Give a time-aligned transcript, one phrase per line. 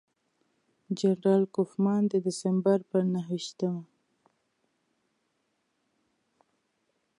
[0.99, 3.83] جنرال کوفمان د ډسمبر پر نهه ویشتمه.